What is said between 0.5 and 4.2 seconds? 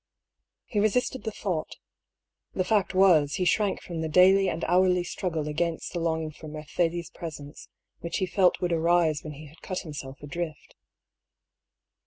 He resisted the thought. The fact was, he shrank from the